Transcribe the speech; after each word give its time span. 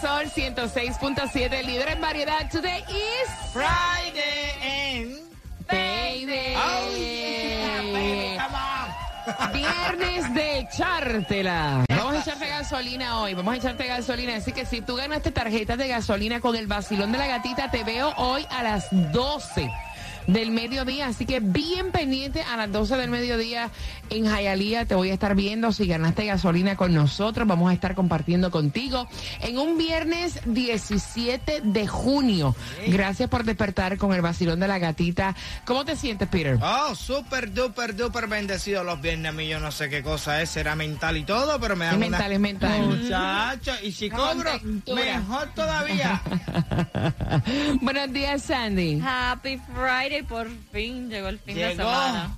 Sol 0.00 0.26
106.7, 0.26 1.64
líder 1.64 1.88
en 1.88 2.00
variedad. 2.00 2.48
Today 2.50 2.84
is 2.88 3.52
Friday 3.52 4.52
and 4.62 5.26
Baby. 5.68 6.54
Oh 6.56 6.96
yeah, 6.96 7.82
baby, 7.92 8.36
come 8.36 8.54
on. 8.54 9.52
Viernes 9.52 10.34
de 10.34 10.58
echártela. 10.60 11.84
Vamos 11.88 12.14
a 12.14 12.20
echarte 12.20 12.46
gasolina 12.46 13.20
hoy. 13.20 13.34
Vamos 13.34 13.54
a 13.54 13.56
echarte 13.56 13.86
gasolina. 13.86 14.36
Así 14.36 14.52
que 14.52 14.66
si 14.66 14.80
tú 14.80 14.96
ganaste 14.96 15.32
tarjetas 15.32 15.78
de 15.78 15.88
gasolina 15.88 16.40
con 16.40 16.54
el 16.56 16.66
vacilón 16.66 17.10
de 17.10 17.18
la 17.18 17.26
gatita, 17.26 17.70
te 17.70 17.82
veo 17.82 18.12
hoy 18.16 18.46
a 18.50 18.62
las 18.62 18.88
12 19.12 19.70
del 20.26 20.50
mediodía. 20.50 21.06
Así 21.08 21.26
que 21.26 21.40
bien 21.40 21.92
pendiente 21.92 22.42
a 22.42 22.56
las 22.56 22.70
12 22.72 22.96
del 22.96 23.10
mediodía 23.10 23.70
en 24.10 24.26
Jayalía. 24.26 24.84
Te 24.84 24.94
voy 24.94 25.10
a 25.10 25.14
estar 25.14 25.34
viendo 25.34 25.72
si 25.72 25.86
ganaste 25.86 26.26
gasolina 26.26 26.76
con 26.76 26.94
nosotros. 26.94 27.46
Vamos 27.46 27.70
a 27.70 27.74
estar 27.74 27.94
compartiendo 27.94 28.50
contigo 28.50 29.08
en 29.40 29.58
un 29.58 29.78
viernes 29.78 30.40
17 30.46 31.60
de 31.62 31.86
junio. 31.86 32.54
Gracias 32.86 33.28
por 33.28 33.44
despertar 33.44 33.96
con 33.98 34.12
el 34.14 34.22
vacilón 34.22 34.60
de 34.60 34.68
la 34.68 34.78
gatita. 34.78 35.34
¿Cómo 35.64 35.84
te 35.84 35.96
sientes, 35.96 36.28
Peter? 36.28 36.58
Oh, 36.62 36.94
super 36.94 37.52
duper 37.52 37.94
duper 37.96 38.26
bendecido 38.26 38.84
los 38.84 39.00
viernes. 39.00 39.30
A 39.30 39.32
mí 39.32 39.48
yo 39.48 39.60
no 39.60 39.70
sé 39.72 39.88
qué 39.88 40.02
cosa 40.02 40.42
es, 40.42 40.50
será 40.50 40.74
mental 40.76 41.16
y 41.16 41.24
todo, 41.24 41.58
pero 41.60 41.76
me 41.76 41.84
dan 41.86 41.94
Es 42.02 42.08
una- 42.08 42.18
mental, 42.18 42.32
es 42.32 42.40
mental. 42.40 42.82
Muchacho, 42.86 43.72
y 43.82 43.92
si 43.92 44.10
cobro, 44.10 44.50
mejor 44.94 45.48
todavía. 45.54 46.20
Buenos 47.80 48.12
días, 48.12 48.42
Sandy. 48.42 49.00
Happy 49.04 49.58
Friday, 49.74 50.15
por 50.24 50.48
fin 50.72 51.08
llegó 51.10 51.28
el 51.28 51.38
fin 51.38 51.54
de 51.56 51.76
semana. 51.76 52.36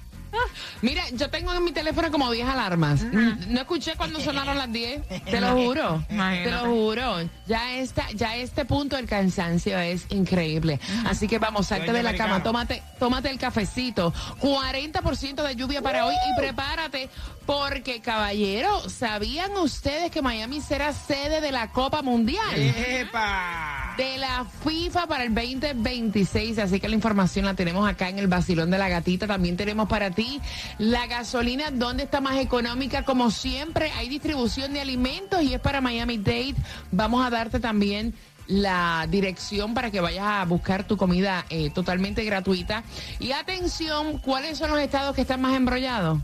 Mira, 0.82 1.02
yo 1.14 1.30
tengo 1.30 1.54
en 1.54 1.64
mi 1.64 1.72
teléfono 1.72 2.10
como 2.10 2.30
10 2.30 2.46
alarmas. 2.46 3.00
N- 3.00 3.34
No 3.48 3.60
escuché 3.62 3.94
cuando 3.96 4.20
sonaron 4.20 4.58
las 4.58 4.70
10. 4.70 5.00
Te 5.24 5.40
lo 5.40 5.52
juro. 5.56 6.04
Te 6.44 6.50
lo 6.50 6.60
juro. 6.66 7.30
Ya 7.46 7.72
esta, 7.78 8.06
ya 8.12 8.36
este 8.36 8.66
punto 8.66 8.96
del 8.96 9.06
cansancio 9.06 9.78
es 9.78 10.04
increíble. 10.10 10.78
Así 11.06 11.26
que 11.28 11.38
vamos, 11.38 11.68
salte 11.68 11.92
de 11.94 12.02
la 12.02 12.14
cama, 12.14 12.42
tómate, 12.42 12.82
tómate 12.98 13.30
el 13.30 13.38
cafecito. 13.38 14.12
40% 14.40 15.42
de 15.42 15.56
lluvia 15.56 15.80
para 15.80 16.04
hoy 16.04 16.14
y 16.14 16.38
prepárate 16.38 17.08
porque, 17.46 18.00
caballero, 18.02 18.86
¿sabían 18.90 19.52
ustedes 19.56 20.10
que 20.10 20.20
Miami 20.20 20.60
será 20.60 20.92
sede 20.92 21.40
de 21.40 21.52
la 21.52 21.72
Copa 21.72 22.02
Mundial? 22.02 22.54
¡Epa! 22.54 23.87
De 23.98 24.16
la 24.16 24.46
FIFA 24.64 25.08
para 25.08 25.24
el 25.24 25.34
2026. 25.34 26.58
Así 26.60 26.78
que 26.78 26.88
la 26.88 26.94
información 26.94 27.44
la 27.44 27.54
tenemos 27.54 27.86
acá 27.86 28.08
en 28.08 28.20
el 28.20 28.28
Basilón 28.28 28.70
de 28.70 28.78
la 28.78 28.88
Gatita. 28.88 29.26
También 29.26 29.56
tenemos 29.56 29.88
para 29.88 30.12
ti 30.12 30.40
la 30.78 31.06
gasolina, 31.08 31.72
¿dónde 31.72 32.04
está 32.04 32.20
más 32.20 32.38
económica? 32.38 33.04
Como 33.04 33.32
siempre, 33.32 33.90
hay 33.90 34.08
distribución 34.08 34.72
de 34.72 34.80
alimentos 34.80 35.42
y 35.42 35.52
es 35.52 35.60
para 35.60 35.80
Miami 35.80 36.16
Dade. 36.16 36.54
Vamos 36.92 37.26
a 37.26 37.30
darte 37.30 37.58
también 37.58 38.14
la 38.46 39.06
dirección 39.10 39.74
para 39.74 39.90
que 39.90 40.00
vayas 40.00 40.24
a 40.24 40.44
buscar 40.44 40.84
tu 40.84 40.96
comida 40.96 41.44
eh, 41.50 41.70
totalmente 41.70 42.24
gratuita. 42.24 42.84
Y 43.18 43.32
atención, 43.32 44.18
¿cuáles 44.18 44.58
son 44.58 44.70
los 44.70 44.78
estados 44.78 45.14
que 45.16 45.22
están 45.22 45.42
más 45.42 45.56
embrollados? 45.56 46.20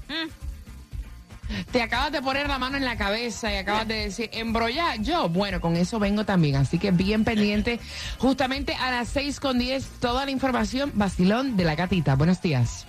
Te 1.72 1.82
acabas 1.82 2.12
de 2.12 2.22
poner 2.22 2.48
la 2.48 2.58
mano 2.58 2.76
en 2.76 2.84
la 2.84 2.96
cabeza 2.96 3.52
y 3.52 3.56
acabas 3.56 3.86
de 3.88 3.94
decir, 3.94 4.30
embrollar 4.32 5.00
yo. 5.00 5.28
Bueno, 5.28 5.60
con 5.60 5.76
eso 5.76 5.98
vengo 5.98 6.24
también. 6.24 6.56
Así 6.56 6.78
que 6.78 6.90
bien 6.90 7.24
pendiente. 7.24 7.80
Justamente 8.18 8.74
a 8.74 8.90
las 8.90 9.08
6 9.08 9.40
con 9.40 9.58
10, 9.58 9.84
toda 10.00 10.24
la 10.24 10.30
información. 10.30 10.92
Vacilón 10.94 11.56
de 11.56 11.64
la 11.64 11.74
gatita. 11.74 12.14
Buenos 12.16 12.40
días. 12.42 12.86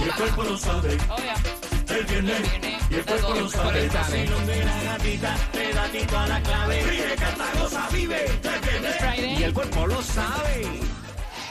Y 0.00 0.04
el 0.04 0.12
cuerpo 0.14 0.42
lo 0.44 0.56
sabe, 0.56 0.94
Obvio. 0.94 1.96
él 1.98 2.06
viene. 2.08 2.32
Y 2.90 2.94
el 2.94 3.04
cuerpo 3.04 3.34
lo 3.34 3.48
sabe, 3.48 3.84
el 3.84 3.90
vacilón 3.90 4.46
de 4.46 4.64
la 4.64 4.82
gatita, 4.82 5.36
te 5.52 5.72
da 5.72 5.84
tito 5.88 6.18
a 6.18 6.26
la 6.26 6.42
clave. 6.42 6.82
Ríe, 6.82 7.14
canta, 7.16 7.44
goza, 7.60 7.88
vive, 7.92 8.24
él 8.24 8.40
viene. 8.62 8.88
Friday. 8.98 9.38
Y 9.38 9.42
el 9.44 9.52
cuerpo 9.54 9.86
lo 9.86 10.02
sabe. 10.02 10.66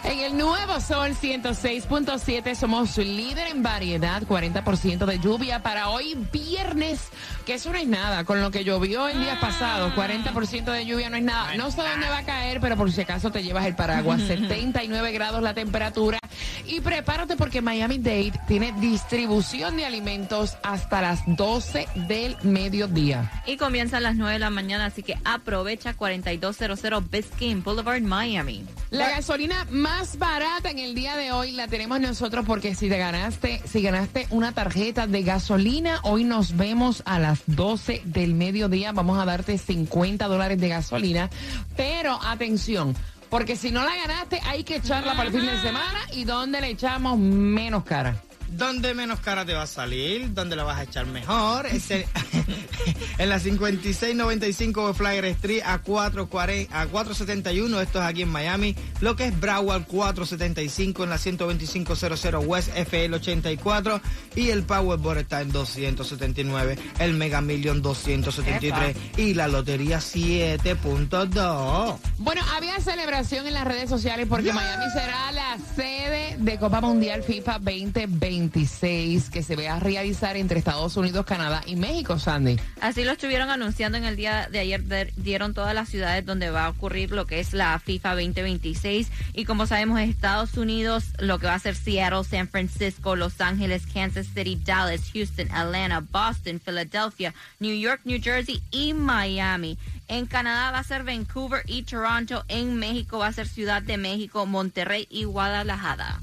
En 0.09 0.17
el 0.21 0.35
nuevo 0.35 0.81
Sol 0.81 1.11
106.7 1.11 2.55
somos 2.55 2.97
líder 2.97 3.49
en 3.49 3.61
variedad, 3.61 4.23
40% 4.23 5.05
de 5.05 5.19
lluvia 5.19 5.61
para 5.61 5.89
hoy 5.89 6.17
viernes, 6.33 7.09
que 7.45 7.53
eso 7.53 7.71
no 7.71 7.77
es 7.77 7.87
nada, 7.87 8.23
con 8.23 8.41
lo 8.41 8.49
que 8.49 8.63
llovió 8.63 9.07
el 9.07 9.19
día 9.19 9.39
pasado, 9.39 9.93
40% 9.93 10.63
de 10.71 10.87
lluvia 10.87 11.11
no 11.11 11.17
es 11.17 11.21
nada. 11.21 11.55
No 11.57 11.69
sé 11.69 11.83
dónde 11.83 12.09
va 12.09 12.17
a 12.17 12.25
caer, 12.25 12.59
pero 12.59 12.75
por 12.75 12.91
si 12.91 13.01
acaso 13.01 13.31
te 13.31 13.43
llevas 13.43 13.67
el 13.67 13.75
paraguas, 13.75 14.23
79 14.23 15.11
grados 15.11 15.43
la 15.43 15.53
temperatura 15.53 16.17
y 16.65 16.79
prepárate 16.79 17.35
porque 17.35 17.61
Miami 17.61 17.99
Dade 17.99 18.33
tiene 18.47 18.71
distribución 18.79 19.77
de 19.77 19.85
alimentos 19.85 20.57
hasta 20.63 21.01
las 21.01 21.21
12 21.27 21.87
del 22.07 22.35
mediodía. 22.41 23.31
Y 23.45 23.57
comienza 23.57 23.97
a 23.97 23.99
las 23.99 24.15
9 24.15 24.33
de 24.33 24.39
la 24.39 24.49
mañana, 24.49 24.85
así 24.85 25.03
que 25.03 25.19
aprovecha 25.23 25.93
4200 25.93 27.11
Biscayne 27.11 27.61
Boulevard, 27.61 28.01
Miami. 28.01 28.65
La 28.91 29.09
gasolina 29.11 29.67
más 29.69 30.17
barata 30.17 30.71
en 30.71 30.79
el 30.79 30.95
día 30.95 31.15
de 31.15 31.31
hoy 31.31 31.51
la 31.51 31.67
tenemos 31.67 31.99
nosotros 31.99 32.43
porque 32.47 32.73
si 32.73 32.89
te 32.89 32.97
ganaste, 32.97 33.61
si 33.65 33.83
ganaste 33.83 34.25
una 34.31 34.51
tarjeta 34.51 35.05
de 35.05 35.21
gasolina, 35.21 35.99
hoy 36.01 36.23
nos 36.23 36.57
vemos 36.57 37.03
a 37.05 37.19
las 37.19 37.41
12 37.45 38.01
del 38.05 38.33
mediodía. 38.33 38.91
Vamos 38.91 39.19
a 39.19 39.25
darte 39.25 39.59
50 39.59 40.27
dólares 40.27 40.59
de 40.59 40.69
gasolina. 40.69 41.29
Pero 41.77 42.19
atención, 42.23 42.95
porque 43.29 43.55
si 43.55 43.69
no 43.69 43.85
la 43.85 43.95
ganaste, 43.95 44.41
hay 44.43 44.63
que 44.63 44.77
echarla 44.77 45.13
para 45.15 45.29
el 45.29 45.35
fin 45.35 45.45
de 45.45 45.61
semana 45.61 45.99
y 46.13 46.23
donde 46.23 46.59
le 46.59 46.69
echamos 46.69 47.19
menos 47.19 47.83
cara. 47.83 48.15
¿Dónde 48.51 48.95
menos 48.95 49.19
cara 49.19 49.45
te 49.45 49.53
va 49.53 49.61
a 49.61 49.67
salir? 49.67 50.33
¿Dónde 50.33 50.55
la 50.55 50.63
vas 50.63 50.79
a 50.79 50.83
echar 50.83 51.05
mejor? 51.05 51.67
Es 51.67 51.91
el- 51.91 52.05
en 53.17 53.29
la 53.29 53.39
5695 53.39 54.87
de 54.87 54.93
Flagler 54.93 55.25
Street 55.25 55.61
a 55.65 55.79
440, 55.79 56.81
a 56.81 56.87
471, 56.87 57.81
esto 57.81 57.99
es 57.99 58.05
aquí 58.05 58.23
en 58.23 58.29
Miami. 58.29 58.75
Lo 59.01 59.15
que 59.15 59.25
es 59.25 59.39
Broward 59.39 59.85
475 59.85 61.03
en 61.03 61.09
la 61.09 61.17
12500 61.17 62.45
West 62.45 62.69
FL 62.75 63.13
84 63.15 64.01
y 64.35 64.49
el 64.49 64.63
Powerball 64.63 65.17
está 65.17 65.41
en 65.41 65.51
279, 65.51 66.77
el 66.99 67.13
Mega 67.13 67.41
Million 67.41 67.81
273 67.81 68.95
y 69.17 69.33
la 69.33 69.47
Lotería 69.47 69.99
7.2. 69.99 71.97
Bueno, 72.17 72.41
había 72.55 72.79
celebración 72.79 73.47
en 73.47 73.53
las 73.53 73.65
redes 73.65 73.89
sociales 73.89 74.27
porque 74.29 74.53
Miami 74.53 74.85
será 74.93 75.31
la 75.31 75.57
sede 75.75 76.35
de 76.37 76.57
Copa 76.57 76.81
Mundial 76.81 77.23
FIFA 77.23 77.59
2026 77.59 79.29
que 79.29 79.43
se 79.43 79.55
va 79.55 79.75
a 79.75 79.79
realizar 79.79 80.37
entre 80.37 80.59
Estados 80.59 80.95
Unidos, 80.97 81.25
Canadá 81.25 81.61
y 81.65 81.75
México, 81.75 82.18
Sandy. 82.19 82.59
Así 82.81 83.03
lo 83.03 83.11
estuvieron 83.11 83.49
anunciando 83.49 83.97
en 83.97 84.05
el 84.05 84.15
día 84.15 84.47
de 84.51 84.59
ayer, 84.59 84.83
dieron 85.15 85.53
todas 85.53 85.73
las 85.73 85.89
ciudades 85.89 86.25
donde 86.25 86.49
va 86.49 86.65
a 86.65 86.69
ocurrir 86.69 87.11
lo 87.11 87.25
que 87.25 87.39
es 87.39 87.53
la 87.53 87.77
FIFA 87.79 88.15
2026 88.15 89.09
y 89.33 89.45
como 89.45 89.65
sabemos 89.65 89.99
Estados 89.99 90.57
Unidos, 90.57 91.05
lo 91.19 91.39
que 91.39 91.47
va 91.47 91.55
a 91.55 91.59
ser 91.59 91.75
Seattle, 91.75 92.23
San 92.23 92.47
Francisco, 92.47 93.15
Los 93.15 93.41
Ángeles, 93.41 93.83
Kansas 93.91 94.27
City, 94.33 94.59
Dallas, 94.63 95.11
Houston, 95.13 95.51
Atlanta, 95.51 96.01
Boston, 96.11 96.59
Philadelphia, 96.63 97.33
New 97.59 97.75
York, 97.75 98.01
New 98.03 98.19
Jersey 98.21 98.61
y 98.71 98.93
Miami. 98.93 99.77
En 100.07 100.25
Canadá 100.25 100.71
va 100.71 100.79
a 100.79 100.83
ser 100.83 101.03
Vancouver 101.03 101.63
y 101.67 101.83
Toronto. 101.83 102.43
En 102.47 102.77
México 102.77 103.19
va 103.19 103.27
a 103.27 103.33
ser 103.33 103.47
Ciudad 103.47 103.81
de 103.81 103.97
México, 103.97 104.45
Monterrey 104.45 105.07
y 105.09 105.25
Guadalajara. 105.25 106.19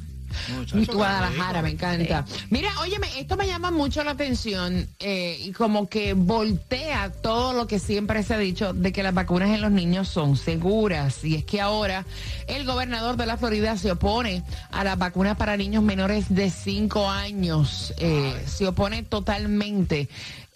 Muchacho, 0.58 0.92
Guadalajara, 0.92 1.62
me 1.62 1.70
encanta. 1.70 2.24
Mira, 2.50 2.70
óyeme, 2.80 3.06
esto 3.18 3.36
me 3.36 3.46
llama 3.46 3.70
mucho 3.70 4.02
la 4.04 4.12
atención 4.12 4.86
eh, 5.00 5.38
y 5.42 5.52
como 5.52 5.88
que 5.88 6.14
voltea 6.14 7.12
todo 7.22 7.52
lo 7.52 7.66
que 7.66 7.78
siempre 7.78 8.22
se 8.22 8.34
ha 8.34 8.38
dicho 8.38 8.72
de 8.72 8.92
que 8.92 9.02
las 9.02 9.14
vacunas 9.14 9.50
en 9.50 9.60
los 9.60 9.70
niños 9.70 10.08
son 10.08 10.36
seguras. 10.36 11.24
Y 11.24 11.36
es 11.36 11.44
que 11.44 11.60
ahora 11.60 12.04
el 12.46 12.64
gobernador 12.64 13.16
de 13.16 13.26
la 13.26 13.36
Florida 13.36 13.76
se 13.76 13.90
opone 13.92 14.42
a 14.70 14.84
las 14.84 14.98
vacunas 14.98 15.36
para 15.36 15.56
niños 15.56 15.82
menores 15.82 16.26
de 16.34 16.50
5 16.50 17.08
años. 17.10 17.94
Eh, 17.98 18.44
se 18.46 18.66
opone 18.66 19.02
totalmente. 19.02 20.08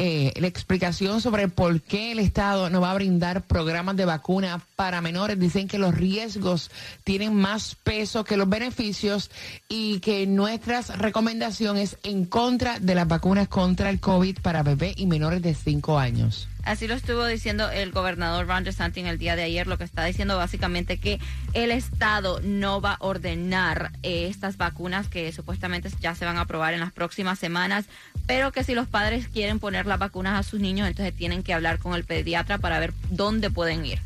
eh, 0.02 0.32
la 0.40 0.46
explicación 0.46 1.20
sobre 1.20 1.48
por 1.48 1.82
qué 1.82 2.12
el 2.12 2.20
Estado 2.20 2.70
no 2.70 2.80
va 2.80 2.92
a 2.92 2.94
brindar 2.94 3.42
programas 3.42 3.96
de 3.96 4.06
vacuna 4.06 4.64
para 4.74 5.02
menores. 5.02 5.38
Dicen 5.38 5.68
que 5.68 5.76
los 5.76 5.94
riesgos 5.94 6.70
tienen 7.04 7.34
más 7.34 7.74
peso 7.74 8.24
que 8.24 8.38
los 8.38 8.48
beneficios 8.48 9.30
y 9.72 10.00
que 10.00 10.26
nuestras 10.26 10.98
recomendaciones 10.98 11.96
en 12.02 12.26
contra 12.26 12.80
de 12.80 12.96
las 12.96 13.06
vacunas 13.06 13.46
contra 13.46 13.88
el 13.88 14.00
COVID 14.00 14.40
para 14.40 14.64
bebés 14.64 14.94
y 14.96 15.06
menores 15.06 15.42
de 15.42 15.54
5 15.54 15.96
años. 15.96 16.48
Así 16.64 16.88
lo 16.88 16.94
estuvo 16.94 17.24
diciendo 17.24 17.70
el 17.70 17.92
gobernador 17.92 18.48
Ron 18.48 18.64
DeSantis 18.64 19.06
el 19.06 19.16
día 19.16 19.36
de 19.36 19.44
ayer, 19.44 19.68
lo 19.68 19.78
que 19.78 19.84
está 19.84 20.04
diciendo 20.04 20.36
básicamente 20.36 20.98
que 20.98 21.20
el 21.52 21.70
Estado 21.70 22.40
no 22.42 22.80
va 22.80 22.94
a 22.94 22.96
ordenar 22.98 23.92
eh, 24.02 24.26
estas 24.28 24.56
vacunas 24.56 25.06
que 25.06 25.30
supuestamente 25.30 25.88
ya 26.00 26.16
se 26.16 26.24
van 26.24 26.36
a 26.36 26.42
aprobar 26.42 26.74
en 26.74 26.80
las 26.80 26.92
próximas 26.92 27.38
semanas, 27.38 27.86
pero 28.26 28.50
que 28.50 28.64
si 28.64 28.74
los 28.74 28.88
padres 28.88 29.28
quieren 29.28 29.60
poner 29.60 29.86
las 29.86 30.00
vacunas 30.00 30.38
a 30.38 30.42
sus 30.42 30.58
niños, 30.58 30.88
entonces 30.88 31.14
tienen 31.14 31.44
que 31.44 31.54
hablar 31.54 31.78
con 31.78 31.94
el 31.94 32.04
pediatra 32.04 32.58
para 32.58 32.80
ver 32.80 32.92
dónde 33.08 33.50
pueden 33.50 33.86
ir. 33.86 34.00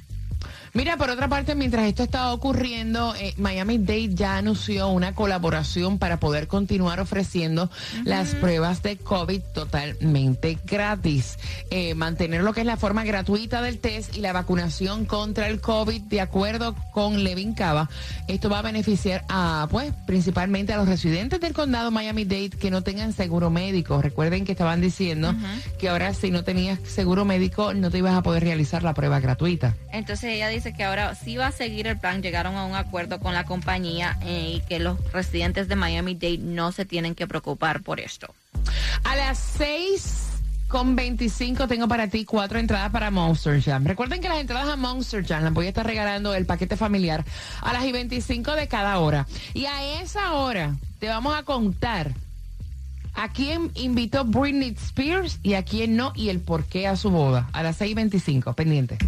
Mira, 0.77 0.97
por 0.97 1.09
otra 1.09 1.29
parte, 1.29 1.55
mientras 1.55 1.87
esto 1.87 2.03
estaba 2.03 2.33
ocurriendo, 2.33 3.15
eh, 3.15 3.33
Miami 3.37 3.79
Dade 3.79 4.13
ya 4.13 4.37
anunció 4.39 4.89
una 4.89 5.15
colaboración 5.15 6.01
para 6.01 6.19
poder 6.19 6.49
continuar 6.49 6.99
ofreciendo 6.99 7.71
las 8.03 8.35
pruebas 8.35 8.83
de 8.83 8.97
COVID 8.97 9.41
totalmente 9.55 10.59
gratis. 10.67 11.39
Eh, 11.71 11.95
mantener 11.95 12.43
lo 12.43 12.53
que 12.53 12.63
es 12.63 12.67
la 12.67 12.77
forma 12.77 13.05
gratuita 13.05 13.63
del 13.63 13.79
test 13.79 14.17
y 14.17 14.21
la 14.21 14.33
vacunación 14.33 15.05
contra 15.05 15.47
el 15.47 15.61
COVID, 15.61 16.03
de 16.03 16.21
acuerdo 16.21 16.75
con 16.91 17.23
Levin 17.23 17.55
Cava. 17.55 17.89
Esto 18.27 18.51
va 18.51 18.59
a 18.59 18.63
beneficiar 18.63 19.25
a, 19.29 19.69
pues, 19.71 19.93
principalmente 20.09 20.73
a 20.73 20.77
los 20.77 20.89
residentes 20.89 21.39
del 21.39 21.53
condado 21.53 21.93
Miami-Dade 21.93 22.51
que 22.51 22.73
no 22.73 22.83
tengan 22.83 23.13
seguro 23.13 23.49
médico. 23.49 24.03
Recuerden 24.03 24.45
que 24.45 24.51
estaban 24.51 24.81
diciendo 24.81 25.37
que 25.79 25.89
ahora 25.89 26.13
si 26.15 26.33
no 26.33 26.43
tenías 26.43 26.81
seguro 26.81 27.25
médico 27.25 27.75
no 27.75 27.93
te 27.93 27.99
ibas 27.99 28.17
a 28.17 28.25
poder 28.25 28.43
realizar 28.43 28.83
la 28.83 28.93
prueba 28.93 29.21
gratuita. 29.21 29.77
Entonces 29.93 30.31
ella 30.35 30.49
dice 30.49 30.64
que 30.73 30.85
ahora 30.85 31.15
sí 31.15 31.37
va 31.37 31.49
a 31.49 31.53
seguir 31.53 31.87
el 31.87 31.99
plan. 31.99 32.23
Llegaron 32.23 32.57
a 32.57 32.65
un 32.65 32.75
acuerdo 32.75 33.21
con 33.21 33.35
la 33.35 33.45
compañía 33.45 34.19
eh, 34.23 34.55
y 34.57 34.61
que 34.69 34.79
los 34.79 34.99
residentes 35.13 35.69
de 35.69 35.77
Miami-Dade 35.77 36.39
no 36.39 36.73
se 36.73 36.85
tienen 36.85 37.15
que 37.15 37.27
preocupar 37.27 37.83
por 37.83 38.01
esto. 38.01 38.35
A 39.05 39.17
las 39.17 39.39
6 39.59 40.25
con 40.69 40.97
25 40.97 41.69
tengo 41.69 41.87
para 41.87 42.09
ti 42.09 42.25
cuatro 42.25 42.59
entradas 42.59 42.91
para 42.91 43.11
Monster 43.11 43.63
Jam. 43.63 43.85
Recuerden 43.85 44.21
que 44.21 44.29
las 44.29 44.39
entradas 44.39 44.69
a 44.69 44.77
Monster 44.77 45.25
Jam 45.25 45.45
las 45.45 45.53
voy 45.53 45.67
a 45.67 45.69
estar 45.69 45.87
regalando 45.87 46.35
el 46.35 46.47
paquete 46.47 46.77
familiar 46.77 47.25
a 47.61 47.73
las 47.73 47.85
y 47.85 47.93
25 47.93 48.57
de 48.57 48.67
cada 48.67 48.99
hora. 48.99 49.27
Y 49.53 49.67
a 49.67 50.01
esa 50.01 50.33
hora 50.33 50.75
te 50.99 51.09
vamos 51.09 51.37
a 51.37 51.43
contar 51.43 52.13
a 53.15 53.33
quién 53.33 53.71
invitó 53.75 54.25
Britney 54.25 54.71
Spears 54.71 55.39
y 55.43 55.55
a 55.55 55.65
quién 55.65 55.97
no 55.97 56.13
y 56.15 56.29
el 56.29 56.41
por 56.41 56.65
qué 56.65 56.89
a 56.89 56.97
su 56.97 57.11
boda. 57.11 57.49
A 57.53 57.63
las 57.63 57.77
6 57.77 57.93
y 57.93 57.95
25, 57.95 58.53
pendiente. 58.55 58.99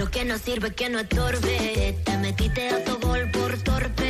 Lo 0.00 0.10
que 0.10 0.24
no 0.24 0.38
sirve 0.38 0.70
que 0.70 0.88
no 0.88 0.98
estorbe. 1.00 1.94
Te 2.04 2.16
metiste 2.16 2.70
a 2.70 2.82
tu 2.82 2.98
gol 3.06 3.30
por 3.32 3.52
torpe. 3.58 4.09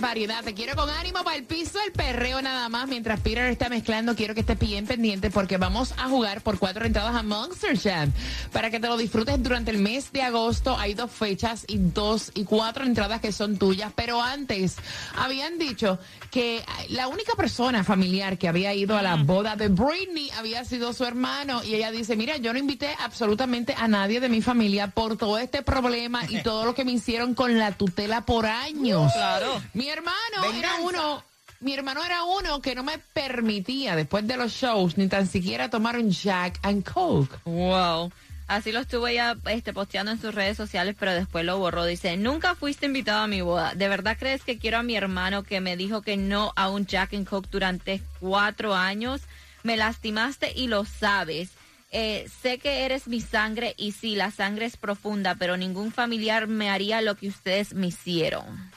Variedad. 0.00 0.42
Te 0.44 0.54
quiero 0.54 0.76
con 0.76 0.88
ánimo 0.90 1.24
para 1.24 1.36
el 1.36 1.44
piso, 1.44 1.78
el 1.84 1.92
perreo 1.92 2.42
nada 2.42 2.68
más. 2.68 2.88
Mientras 2.88 3.20
Peter 3.20 3.44
está 3.46 3.68
mezclando, 3.68 4.14
quiero 4.14 4.34
que 4.34 4.40
estés 4.40 4.58
bien 4.58 4.86
pendiente 4.86 5.30
porque 5.30 5.56
vamos 5.56 5.92
a 5.98 6.08
jugar 6.08 6.40
por 6.42 6.58
cuatro 6.58 6.84
entradas 6.84 7.14
a 7.14 7.22
Monster 7.22 7.78
Jam. 7.78 8.12
Para 8.52 8.70
que 8.70 8.80
te 8.80 8.88
lo 8.88 8.96
disfrutes 8.96 9.42
durante 9.42 9.70
el 9.70 9.78
mes 9.78 10.12
de 10.12 10.22
agosto, 10.22 10.76
hay 10.78 10.94
dos 10.94 11.10
fechas 11.10 11.64
y 11.68 11.78
dos 11.78 12.32
y 12.34 12.44
cuatro 12.44 12.84
entradas 12.84 13.20
que 13.20 13.32
son 13.32 13.56
tuyas. 13.56 13.92
Pero 13.94 14.22
antes, 14.22 14.76
habían 15.16 15.58
dicho 15.58 15.98
que 16.30 16.62
la 16.88 17.08
única 17.08 17.34
persona 17.34 17.84
familiar 17.84 18.38
que 18.38 18.48
había 18.48 18.74
ido 18.74 18.96
a 18.96 19.02
la 19.02 19.16
boda 19.16 19.56
de 19.56 19.68
Britney 19.68 20.30
había 20.38 20.64
sido 20.64 20.92
su 20.92 21.04
hermano. 21.04 21.62
Y 21.64 21.74
ella 21.74 21.90
dice, 21.90 22.16
mira, 22.16 22.36
yo 22.36 22.52
no 22.52 22.58
invité 22.58 22.88
absolutamente 23.02 23.74
a 23.76 23.88
nadie 23.88 24.20
de 24.20 24.28
mi 24.28 24.42
familia 24.42 24.88
por 24.88 25.16
todo 25.16 25.38
este 25.38 25.62
problema 25.62 26.22
y 26.28 26.42
todo 26.42 26.64
lo 26.64 26.74
que 26.74 26.84
me 26.84 26.92
hicieron 26.92 27.34
con 27.34 27.58
la 27.58 27.72
tutela 27.72 28.24
por 28.26 28.46
años. 28.46 29.12
Claro. 29.12 29.62
Mi 29.86 29.92
hermano 29.92 30.52
era 30.52 30.74
uno, 30.82 31.22
mi 31.60 31.72
hermano 31.72 32.04
era 32.04 32.24
uno 32.24 32.60
que 32.60 32.74
no 32.74 32.82
me 32.82 32.98
permitía 32.98 33.94
después 33.94 34.26
de 34.26 34.36
los 34.36 34.50
shows 34.50 34.98
ni 34.98 35.06
tan 35.06 35.28
siquiera 35.28 35.70
tomar 35.70 35.96
un 35.96 36.10
Jack 36.10 36.58
and 36.62 36.82
Coke. 36.82 37.36
Wow. 37.44 38.10
Así 38.48 38.72
lo 38.72 38.80
estuvo 38.80 39.06
ella 39.06 39.36
este, 39.48 39.72
posteando 39.72 40.10
en 40.10 40.20
sus 40.20 40.34
redes 40.34 40.56
sociales, 40.56 40.96
pero 40.98 41.12
después 41.12 41.44
lo 41.44 41.60
borró. 41.60 41.84
Dice, 41.84 42.16
nunca 42.16 42.56
fuiste 42.56 42.86
invitado 42.86 43.20
a 43.20 43.26
mi 43.28 43.42
boda. 43.42 43.74
¿De 43.76 43.86
verdad 43.86 44.16
crees 44.18 44.42
que 44.42 44.58
quiero 44.58 44.78
a 44.78 44.82
mi 44.82 44.96
hermano 44.96 45.44
que 45.44 45.60
me 45.60 45.76
dijo 45.76 46.02
que 46.02 46.16
no 46.16 46.52
a 46.56 46.68
un 46.68 46.86
Jack 46.86 47.14
and 47.14 47.28
Coke 47.28 47.48
durante 47.48 48.02
cuatro 48.18 48.74
años? 48.74 49.20
Me 49.62 49.76
lastimaste 49.76 50.52
y 50.52 50.66
lo 50.66 50.84
sabes. 50.84 51.50
Eh, 51.92 52.28
sé 52.42 52.58
que 52.58 52.86
eres 52.86 53.06
mi 53.06 53.20
sangre 53.20 53.74
y 53.78 53.92
sí, 53.92 54.16
la 54.16 54.32
sangre 54.32 54.66
es 54.66 54.76
profunda, 54.76 55.36
pero 55.36 55.56
ningún 55.56 55.92
familiar 55.92 56.48
me 56.48 56.70
haría 56.70 57.02
lo 57.02 57.14
que 57.14 57.28
ustedes 57.28 57.72
me 57.72 57.86
hicieron. 57.86 58.72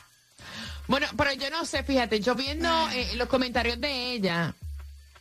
Bueno, 0.90 1.06
pero 1.16 1.32
yo 1.34 1.52
no 1.52 1.66
sé, 1.66 1.84
fíjate, 1.84 2.20
yo 2.20 2.34
viendo 2.34 2.68
eh, 2.90 3.12
los 3.16 3.28
comentarios 3.28 3.80
de 3.80 4.12
ella 4.12 4.56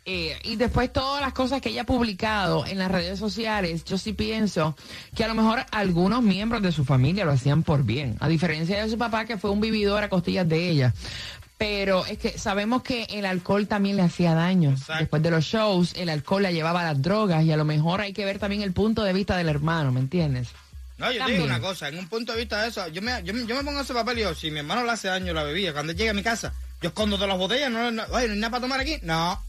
eh, 0.07 0.35
y 0.45 0.57
después 0.57 0.91
todas 0.91 1.21
las 1.21 1.35
cosas 1.35 1.61
que 1.61 1.69
ella 1.69 1.83
ha 1.83 1.85
publicado 1.85 2.65
en 2.65 2.79
las 2.79 2.91
redes 2.91 3.19
sociales, 3.19 3.85
yo 3.85 3.99
sí 3.99 4.15
pienso 4.15 4.75
que 5.15 5.25
a 5.25 5.29
lo 5.29 5.35
mejor 5.35 5.67
algunos 5.71 6.23
miembros 6.23 6.63
de 6.63 6.73
su 6.73 6.87
familia 6.87 7.27
lo 7.27 7.33
hacían 7.33 7.65
por 7.65 7.85
bien, 7.85 8.17
a 8.21 8.29
diferencia 8.29 8.83
de 8.83 8.89
su 8.89 8.97
papá 8.97 9.27
que 9.27 9.37
fue 9.37 9.51
un 9.51 9.61
vividor 9.61 10.03
a 10.03 10.09
costillas 10.09 10.49
de 10.49 10.71
ella. 10.71 10.95
Pero 11.59 12.07
es 12.07 12.17
que 12.17 12.39
sabemos 12.39 12.83
que 12.83 13.03
el 13.11 13.27
alcohol 13.27 13.69
también 13.69 13.97
le 13.97 14.03
hacía 14.03 14.33
daño. 14.33 14.71
Exacto. 14.71 15.01
Después 15.01 15.23
de 15.23 15.31
los 15.31 15.45
shows, 15.45 15.93
el 15.97 16.09
alcohol 16.09 16.45
la 16.45 16.53
llevaba 16.53 16.81
a 16.81 16.95
las 16.95 17.03
drogas 17.03 17.45
y 17.45 17.53
a 17.53 17.59
lo 17.59 17.67
mejor 17.67 18.01
hay 18.01 18.15
que 18.15 18.25
ver 18.25 18.39
también 18.39 18.63
el 18.63 18.73
punto 18.73 19.03
de 19.03 19.13
vista 19.13 19.37
del 19.37 19.51
hermano, 19.51 19.93
¿me 19.93 20.01
entiendes? 20.01 20.49
No, 20.99 21.11
yo 21.13 21.25
te 21.25 21.33
digo 21.33 21.45
una 21.45 21.61
cosa, 21.61 21.89
en 21.89 21.99
un 21.99 22.09
punto 22.09 22.33
de 22.33 22.39
vista 22.41 22.61
de 22.63 22.69
eso, 22.69 22.87
yo 22.89 23.01
me, 23.03 23.23
yo, 23.23 23.33
me- 23.33 23.47
yo 23.47 23.55
me 23.57 23.63
pongo 23.65 23.81
ese 23.81 23.95
papel 23.95 24.19
y 24.19 24.21
digo, 24.23 24.35
si 24.35 24.51
mi 24.51 24.59
hermano 24.59 24.85
le 24.85 24.91
hace 24.91 25.09
daño 25.09 25.33
la 25.33 25.45
bebida, 25.45 25.73
cuando 25.73 25.93
llegue 25.93 26.11
a 26.11 26.15
mi 26.15 26.23
casa, 26.25 26.53
yo 26.83 26.89
escondo 26.89 27.17
todas 27.17 27.29
las 27.29 27.39
botellas, 27.39 27.71
no, 27.71 27.91
no, 27.91 28.03
oye, 28.11 28.27
¿no 28.27 28.33
hay 28.35 28.39
nada 28.41 28.51
para 28.51 28.61
tomar 28.63 28.81
aquí? 28.81 28.99
No, 29.03 29.41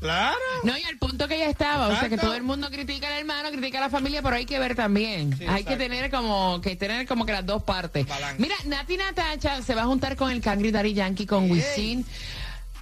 claro. 0.00 0.36
No, 0.64 0.76
y 0.76 0.82
al 0.82 0.98
punto 0.98 1.28
que 1.28 1.36
ella 1.36 1.48
estaba, 1.48 1.86
o 1.88 1.96
sea 1.96 2.08
que 2.08 2.18
todo 2.18 2.34
el 2.34 2.42
mundo 2.42 2.68
critica 2.70 3.06
al 3.06 3.14
hermano, 3.20 3.50
critica 3.50 3.78
a 3.78 3.82
la 3.82 3.90
familia, 3.90 4.20
pero 4.20 4.34
hay 4.36 4.46
que 4.46 4.58
ver 4.58 4.74
también. 4.74 5.36
Sí, 5.38 5.44
hay 5.48 5.62
que 5.64 5.76
tener 5.76 6.10
como 6.10 6.60
que 6.60 6.74
tener 6.74 7.06
como 7.06 7.24
que 7.24 7.32
las 7.32 7.46
dos 7.46 7.62
partes. 7.62 8.04
Balance. 8.06 8.42
Mira, 8.42 8.56
Nati 8.64 8.96
Natacha 8.96 9.62
se 9.62 9.74
va 9.76 9.82
a 9.82 9.86
juntar 9.86 10.16
con 10.16 10.30
el 10.32 10.40
Cangri 10.40 10.72
Daddy 10.72 10.92
Yankee 10.92 11.26
con. 11.26 11.48
Wisin. 11.50 12.04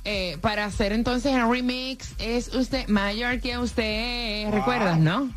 eh, 0.06 0.36
para 0.40 0.64
hacer 0.66 0.92
entonces 0.92 1.32
el 1.34 1.48
remix 1.48 2.12
es 2.18 2.48
usted 2.54 2.86
mayor 2.88 3.40
que 3.40 3.56
usted, 3.58 4.50
¿recuerdas, 4.50 4.98
no? 4.98 5.30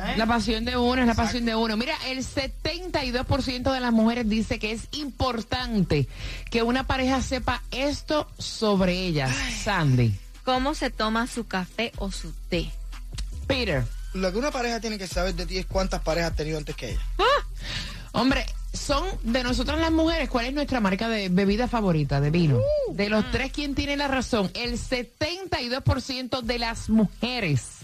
¿Eh? 0.09 0.13
La 0.17 0.25
pasión 0.25 0.65
de 0.65 0.77
uno 0.77 1.01
es 1.01 1.07
la 1.07 1.15
pasión 1.15 1.45
de 1.45 1.55
uno. 1.55 1.77
Mira, 1.77 1.95
el 2.07 2.19
72% 2.19 3.73
de 3.73 3.79
las 3.79 3.91
mujeres 3.91 4.27
dice 4.29 4.59
que 4.59 4.71
es 4.71 4.87
importante 4.91 6.07
que 6.51 6.63
una 6.63 6.85
pareja 6.85 7.21
sepa 7.21 7.61
esto 7.71 8.27
sobre 8.37 8.93
ellas. 8.93 9.31
Sandy. 9.63 10.13
¿Cómo 10.47 10.75
se 10.75 10.89
toma 10.89 11.27
su 11.27 11.45
café 11.45 11.91
o 11.97 12.09
su 12.09 12.31
té? 12.47 12.71
Peter. 13.47 13.83
Lo 14.13 14.31
que 14.31 14.37
una 14.37 14.49
pareja 14.49 14.79
tiene 14.79 14.97
que 14.97 15.05
saber 15.05 15.35
de 15.35 15.45
ti 15.45 15.57
es 15.57 15.65
cuántas 15.65 16.01
parejas 16.01 16.31
has 16.31 16.37
tenido 16.37 16.57
antes 16.57 16.73
que 16.73 16.91
ella. 16.91 17.01
Hombre, 18.13 18.45
son 18.71 19.03
de 19.23 19.43
nosotras 19.43 19.77
las 19.77 19.91
mujeres, 19.91 20.29
¿cuál 20.29 20.45
es 20.45 20.53
nuestra 20.53 20.79
marca 20.79 21.09
de 21.09 21.27
bebida 21.27 21.67
favorita 21.67 22.21
de 22.21 22.31
vino? 22.31 22.61
De 22.93 23.09
los 23.09 23.29
tres, 23.29 23.51
¿quién 23.51 23.75
tiene 23.75 23.97
la 23.97 24.07
razón? 24.07 24.49
El 24.53 24.79
72% 24.79 26.41
de 26.41 26.59
las 26.59 26.89
mujeres 26.89 27.79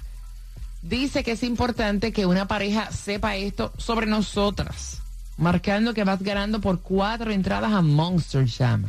dice 0.82 1.26
que 1.26 1.34
es 1.34 1.44
importante 1.44 2.14
que 2.14 2.26
una 2.26 2.48
pareja 2.48 2.94
sepa 2.94 3.36
esto 3.36 3.74
sobre 3.78 4.06
nosotras. 4.06 5.00
Marcando 5.36 5.94
que 5.94 6.06
vas 6.06 6.24
ganando 6.24 6.62
por 6.62 6.80
cuatro 6.80 7.30
entradas 7.30 7.74
a 7.74 7.82
Monster 7.82 8.48
Jam. 8.50 8.88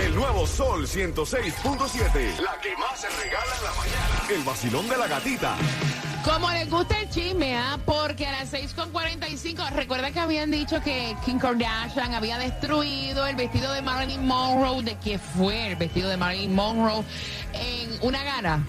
El 0.00 0.14
nuevo 0.14 0.46
Sol 0.46 0.86
106.7. 0.86 2.38
La 2.40 2.58
que 2.60 2.76
más 2.76 3.00
se 3.00 3.08
regala 3.08 3.56
en 3.56 3.64
la 3.64 3.74
mañana. 3.74 4.28
El 4.28 4.42
vacilón 4.42 4.88
de 4.88 4.96
la 4.96 5.06
gatita. 5.06 5.56
Como 6.24 6.50
les 6.50 6.68
gusta 6.68 6.98
el 7.00 7.10
chisme, 7.10 7.56
¿ah? 7.56 7.78
porque 7.84 8.26
a 8.26 8.32
las 8.32 8.52
6.45, 8.52 9.70
recuerda 9.72 10.10
que 10.10 10.20
habían 10.20 10.50
dicho 10.50 10.80
que 10.80 11.14
Kim 11.24 11.38
Kardashian 11.38 12.14
había 12.14 12.38
destruido 12.38 13.26
el 13.26 13.36
vestido 13.36 13.72
de 13.72 13.82
Marilyn 13.82 14.26
Monroe, 14.26 14.82
de 14.82 14.96
que 14.96 15.18
fue 15.18 15.68
el 15.68 15.76
vestido 15.76 16.08
de 16.08 16.16
Marilyn 16.16 16.54
Monroe 16.54 17.04
en 17.52 17.90
una 18.00 18.24
gana. 18.24 18.64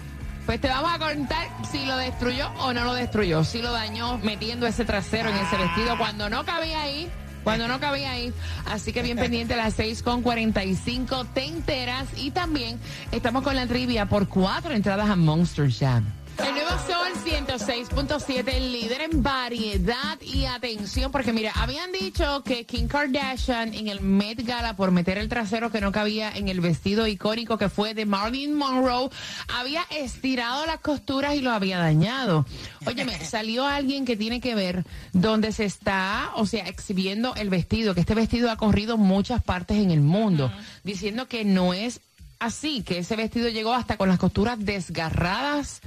Pues 0.46 0.62
te 0.62 0.67
vamos 0.67 0.91
a 0.94 1.00
contar 1.00 1.48
si 1.72 1.86
lo 1.86 1.98
destruyó 1.98 2.51
o 2.60 2.72
no 2.72 2.84
lo 2.84 2.94
destruyó, 2.94 3.44
si 3.44 3.63
lo 3.63 3.72
dañó 3.72 4.20
metiendo 4.20 4.67
ese 4.67 4.86
trasero 4.86 5.29
en 5.29 5.38
ese 5.38 5.58
vestido 5.58 5.98
cuando 5.98 6.29
no 6.29 6.46
cabía 6.46 6.82
ahí. 6.82 7.10
Cuando 7.45 7.67
no 7.67 7.79
cabía 7.79 8.11
ahí. 8.11 8.33
Así 8.65 8.91
que 8.91 9.03
bien 9.03 9.17
pendiente 9.17 9.53
a 9.53 9.57
las 9.57 9.77
6.45 9.77 11.27
te 11.33 11.45
enteras. 11.45 12.07
Y 12.17 12.31
también 12.31 12.79
estamos 13.11 13.43
con 13.43 13.55
la 13.55 13.67
trivia 13.67 14.07
por 14.07 14.27
cuatro 14.27 14.73
entradas 14.73 15.09
a 15.09 15.15
Monster 15.15 15.71
Jam. 15.71 16.03
El 16.38 16.54
nuevo 16.54 16.70
Sol 16.86 17.13
106.7, 17.24 18.54
el 18.54 18.72
líder 18.72 19.01
en 19.01 19.24
variedad 19.24 20.20
y 20.22 20.46
atención, 20.46 21.12
porque 21.12 21.32
mira, 21.32 21.54
habían 21.56 21.92
dicho 21.94 22.44
que 22.44 22.65
Kim 22.65 22.88
Kardashian 22.88 23.74
en 23.74 23.88
el 23.88 24.01
Met 24.01 24.46
Gala 24.46 24.75
por 24.75 24.92
meter 24.92 25.18
el 25.18 25.30
trasero 25.30 25.72
que 25.72 25.80
no 25.80 25.94
cabía 25.94 26.32
en 26.36 26.50
el 26.50 26.60
vestido 26.60 27.08
icónico 27.08 27.58
que 27.58 27.70
fue 27.70 27.94
de 27.94 28.06
Marilyn 28.06 28.54
Monroe, 28.54 29.10
había 29.48 29.84
estirado 29.89 30.65
las 30.65 30.80
costuras 30.80 31.36
y 31.36 31.42
lo 31.42 31.51
había 31.51 31.77
dañado. 31.77 32.46
Óyeme, 32.86 33.18
salió 33.25 33.65
alguien 33.65 34.04
que 34.04 34.18
tiene 34.18 34.42
que 34.42 34.56
ver 34.56 34.84
donde 35.13 35.54
se 35.54 35.63
está, 35.63 36.32
o 36.36 36.46
sea, 36.46 36.68
exhibiendo 36.68 37.34
el 37.36 37.50
vestido, 37.50 37.94
que 37.94 38.01
este 38.01 38.15
vestido 38.15 38.51
ha 38.51 38.58
corrido 38.58 38.98
muchas 38.98 39.42
partes 39.42 39.77
en 39.77 39.92
el 39.92 40.01
mundo, 40.01 40.51
diciendo 40.84 41.27
que 41.27 41.46
no 41.46 41.74
es 41.74 42.01
así, 42.39 42.84
que 42.84 43.00
ese 43.00 43.15
vestido 43.15 43.48
llegó 43.48 43.74
hasta 43.74 43.96
con 43.96 44.10
las 44.10 44.20
costuras 44.20 44.58
desgarradas 44.60 45.82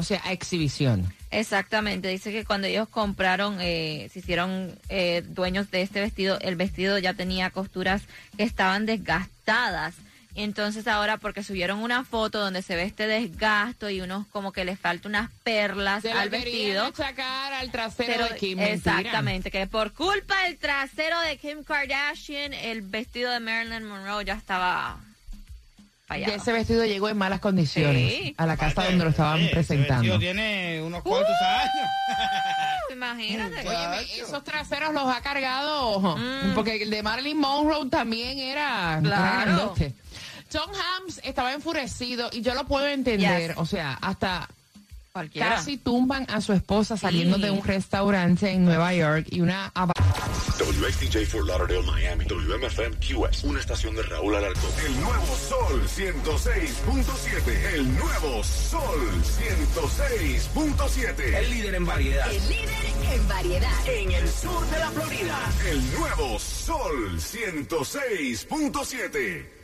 o 0.00 0.02
sea, 0.02 0.20
a 0.24 0.32
exhibición. 0.32 1.12
Exactamente, 1.30 2.08
dice 2.08 2.32
que 2.32 2.44
cuando 2.44 2.66
ellos 2.66 2.88
compraron, 2.88 3.58
eh, 3.60 4.08
se 4.12 4.18
hicieron 4.18 4.76
eh, 4.88 5.22
dueños 5.28 5.70
de 5.70 5.82
este 5.82 6.00
vestido, 6.00 6.38
el 6.40 6.56
vestido 6.56 6.98
ya 6.98 7.14
tenía 7.14 7.50
costuras 7.50 8.02
que 8.36 8.42
estaban 8.42 8.84
desgastadas. 8.86 9.94
Entonces 10.36 10.86
ahora 10.86 11.16
porque 11.18 11.42
subieron 11.42 11.80
una 11.80 12.04
foto 12.04 12.38
donde 12.38 12.62
se 12.62 12.76
ve 12.76 12.84
este 12.84 13.08
desgasto 13.08 13.90
y 13.90 14.00
unos 14.00 14.26
como 14.28 14.52
que 14.52 14.64
les 14.64 14.78
falta 14.78 15.08
unas 15.08 15.28
perlas 15.42 16.02
Se 16.02 16.12
al 16.12 16.30
vestido. 16.30 16.84
achacar 16.86 17.52
al 17.52 17.70
trasero 17.72 18.12
Pero- 18.12 18.28
de 18.28 18.36
Kim. 18.36 18.58
mentira. 18.58 19.00
exactamente, 19.00 19.50
que 19.50 19.66
por 19.66 19.92
culpa 19.92 20.40
del 20.44 20.56
trasero 20.56 21.18
de 21.22 21.36
Kim 21.36 21.64
Kardashian, 21.64 22.52
el 22.54 22.82
vestido 22.82 23.30
de 23.32 23.40
Marilyn 23.40 23.84
Monroe 23.84 24.24
ya 24.24 24.34
estaba 24.34 25.00
Que 26.10 26.14
fallado. 26.24 26.42
ese 26.42 26.52
vestido 26.52 26.84
llegó 26.84 27.08
en 27.08 27.16
malas 27.16 27.40
condiciones 27.40 28.12
Sí. 28.12 28.34
a 28.36 28.46
la 28.46 28.56
casa 28.56 28.84
donde 28.84 29.04
lo 29.04 29.10
estaban 29.10 29.34
Oye, 29.36 29.44
ese 29.46 29.54
presentando. 29.54 30.02
vestido 30.02 30.18
tiene 30.18 30.82
unos 30.82 31.02
cuantos 31.02 31.34
años. 31.40 31.88
Imagínate. 32.92 33.68
Oye, 33.68 34.20
esos 34.22 34.42
traseros 34.44 34.92
los 34.92 35.04
ha 35.14 35.20
cargado, 35.20 36.00
Mm. 36.16 36.54
porque 36.54 36.82
el 36.82 36.90
de 36.90 37.02
Marilyn 37.02 37.38
Monroe 37.38 37.88
también 37.88 38.38
era, 38.38 38.92
era 38.98 39.00
Claro. 39.02 39.40
grandote. 39.42 39.94
Tom 40.50 40.68
Hams 40.70 41.20
estaba 41.22 41.52
enfurecido 41.52 42.28
y 42.32 42.40
yo 42.42 42.54
lo 42.54 42.66
puedo 42.66 42.86
entender, 42.88 43.50
Yes. 43.50 43.56
o 43.58 43.64
sea, 43.66 43.96
hasta 44.02 44.48
Cualquiera. 45.12 45.56
casi 45.56 45.76
tumban 45.76 46.24
a 46.28 46.40
su 46.40 46.52
esposa 46.52 46.96
saliendo 46.96 47.36
Sí. 47.36 47.42
de 47.42 47.50
un 47.50 47.64
restaurante 47.64 48.50
en 48.50 48.64
Nueva 48.64 48.94
York 48.94 49.26
y 49.30 49.40
una 49.40 49.72
WXTJ 49.74 51.26
for 51.26 51.44
Lauderdale, 51.46 51.82
Miami. 51.82 52.24
WMFM 52.26 52.96
QS. 52.98 53.42
Una 53.44 53.58
estación 53.60 53.94
de 53.96 54.02
Raúl 54.04 54.36
Alarcón. 54.36 54.70
El 54.86 55.00
nuevo 55.00 55.36
Sol 55.36 55.82
106.7. 55.88 57.74
El 57.74 57.92
nuevo 57.96 58.44
Sol 58.44 59.22
106.7. 59.22 61.34
El 61.38 61.50
líder 61.50 61.74
en 61.74 61.86
variedad. 61.86 62.30
El 62.30 62.48
líder 62.48 62.70
en 63.12 63.28
variedad. 63.28 63.88
En 63.88 64.10
el 64.12 64.28
sur 64.28 64.64
de 64.70 64.78
la 64.78 64.90
Florida. 64.90 65.38
El 65.70 65.92
nuevo 65.94 66.38
Sol 66.38 67.18
106.7. 67.18 69.59